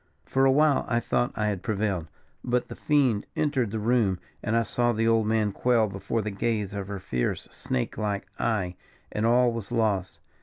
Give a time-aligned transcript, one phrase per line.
[0.25, 2.07] For a while I thought I had prevailed;
[2.43, 6.31] but the fiend entered the room, and I saw the old man quail before the
[6.31, 8.77] gaze of her fierce, snake like eye,
[9.11, 10.17] and all was lost.